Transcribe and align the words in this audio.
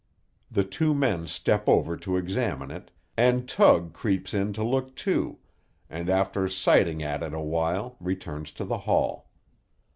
The 0.49 0.63
two 0.63 0.95
men 0.95 1.27
step 1.27 1.69
over 1.69 1.95
to 1.95 2.17
examine 2.17 2.71
it, 2.71 2.89
and 3.15 3.47
Tug 3.47 3.93
creeps 3.93 4.33
in 4.33 4.51
to 4.53 4.63
look 4.63 4.95
too, 4.95 5.37
and 5.91 6.09
after 6.09 6.49
sighting 6.49 7.03
at 7.03 7.21
it 7.21 7.35
awhile 7.35 7.97
returns 7.99 8.51
to 8.53 8.65
the 8.65 8.79
hall. 8.89 9.29